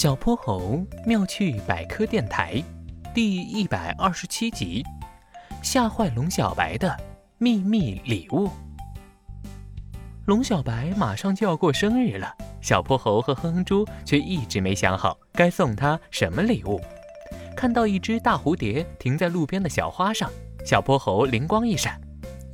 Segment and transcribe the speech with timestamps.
[0.00, 2.54] 小泼猴妙趣百科电台
[3.14, 4.82] 第一百二十七集：
[5.62, 6.96] 吓坏龙小白的
[7.36, 8.48] 秘密礼物。
[10.24, 16.80] 龙小白马上就要过生日了，小泼猴和哼哼猪却一直没想好该送他什么礼物。
[17.54, 20.30] 看到一只大蝴蝶停在路边的小花上，
[20.64, 22.00] 小泼猴灵光一闪，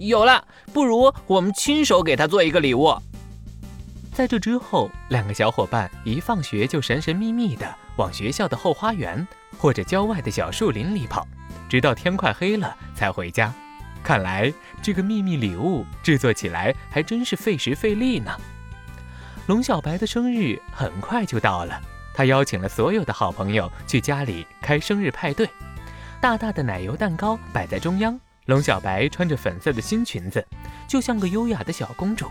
[0.00, 0.44] 有了！
[0.72, 2.92] 不如我们亲手给他做一个礼物。
[4.16, 11.28] 在这之后，两个小伙伴一放学就神神秘秘地往学校的后花园或者郊外的小树林里跑，
[11.68, 13.52] 直到天快黑了才回家。
[14.02, 18.34] 看来这个秘密礼物制作起来还真是费时费力呢。
[19.48, 21.78] 龙小白的生日很快就到了，
[22.14, 25.46] 他邀请了所有的好朋友去家里开生日派对。
[26.22, 30.42] 大大的奶油蛋糕摆在中央，龙小白穿着粉色的新裙子，
[30.88, 32.30] 就像个优雅的小公主。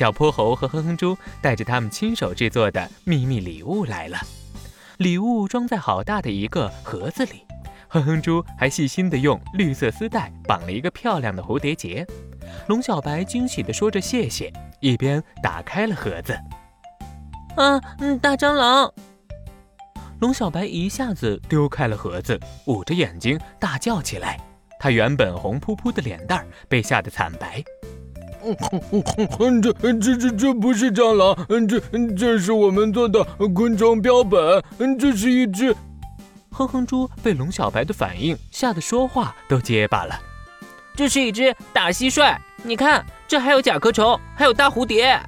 [0.00, 4.18] 小泼猴和哼哼猪带着他们亲手制作的秘密礼物来了，
[4.96, 7.44] 礼物装在好大的一个盒子里，
[7.86, 12.06] 哼哼猪还细心地用绿色丝带绑了一个漂亮的蝴蝶结。
[12.66, 16.32] 龙小白惊喜地说着谢谢，一边打开了盒子。
[17.56, 18.90] 啊，嗯，大蟑螂！
[20.22, 24.40] 龙小白一下子丢开了盒子，捂着眼睛大叫起来。
[24.78, 27.62] 他原本红扑扑的脸蛋儿被吓得惨白。
[28.44, 31.80] 嗯哼嗯哼，这这这这不是蟑螂，嗯，这
[32.16, 33.22] 这是我们做的
[33.54, 35.74] 昆虫标本，嗯，这是一只。
[36.50, 40.18] 哼哼猪被龙小白的反应吓得说话都结巴了。
[40.96, 45.18] 这是一只大蟋蟀，你看，这还有甲壳虫，还有大蝴蝶。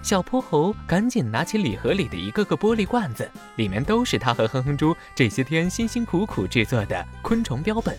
[0.00, 7.98] 小泼猴赶紧拿起礼盒里的一个个玻璃罐子，里面都是他和哼哼猪这些天辛辛苦苦制作的昆虫标本。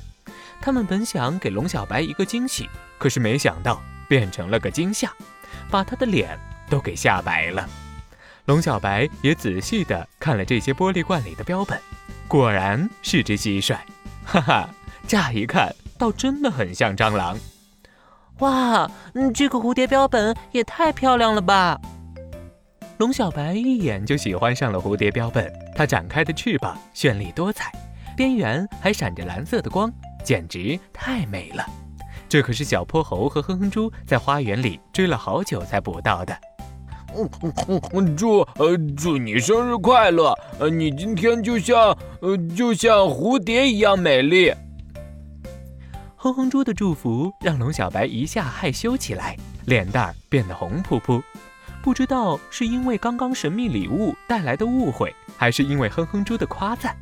[0.61, 3.81] 他们本想给龙小白一个惊喜，可是没想到。
[4.09, 5.09] 变成了个惊吓，
[5.71, 6.37] 把他的脸
[6.69, 7.65] 都给吓白了。
[8.45, 11.79] 龙小白也仔细地看了这些玻璃罐里的标本，
[12.27, 13.77] 果然是只蟋蟀，
[14.25, 14.69] 哈哈，
[15.07, 17.37] 乍一看倒真的很像蟑螂。
[18.39, 21.79] 哇，嗯，这个蝴蝶标本也太漂亮了吧！
[22.97, 27.71] 龙小白一眼就喜欢上了蝴蝶标本，它展开的翅膀绚丽多彩，
[28.17, 29.93] 边缘还闪着蓝色的光，
[30.23, 31.65] 简直太美了。
[32.29, 36.37] 这可是小泼猴和哼哼猪在花园里追了好久才捕到的。
[38.15, 40.31] 祝，呃，祝你生日快乐！
[40.59, 44.53] 呃，你今天就像，呃，就像蝴蝶一样美丽。
[46.17, 49.35] 哼哼猪的祝福让龙小白一下害羞起来，
[49.65, 51.19] 脸蛋儿变得红扑扑。
[51.81, 56.95] 不知道是因为刚刚神秘礼物带来的误会，还是因为哼哼猪的夸赞。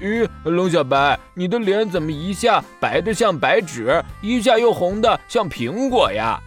[0.00, 6.40] 咦，龙小白，你的脸怎么一下白的像白纸，一下又红的像苹果呀？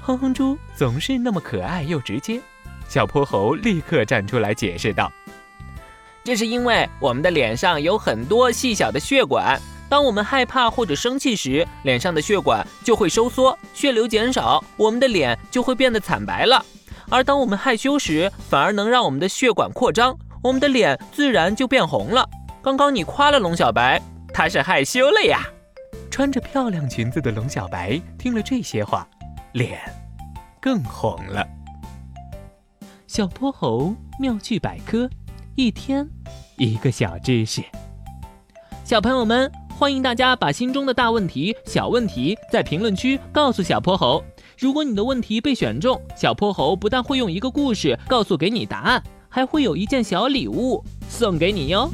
[0.00, 2.40] 哼哼猪总是那么可爱又直接。
[2.88, 5.10] 小泼猴立刻站出来解释道
[6.24, 16.64] ：“这是因为我们的脸上有很多细小的血管，当我们害怕或者生气时，脸上的血管就会收缩，血流减少，我们的脸就会变得惨白了。
[17.08, 22.28] 而当我们害羞时，反而能让我们的血管扩张，我们的脸自然就变红了。”
[22.62, 24.00] 刚刚你夸了龙小白，
[24.32, 25.40] 他是害羞了呀。
[26.08, 29.04] 穿着漂亮裙子的龙小白听了这些话，
[29.54, 29.80] 脸
[30.60, 31.44] 更红了。
[33.08, 35.10] 小泼猴妙趣百科，
[35.56, 36.08] 一天
[36.56, 37.60] 一个小知识。
[38.84, 44.22] 小朋友们，欢迎大家把心中的大问题、小问题在评论区告诉小泼猴。
[44.56, 51.90] 如果你的问题被选中，小泼猴不但会用一个故事告诉给你答案，还会有一件小礼物送给你哟。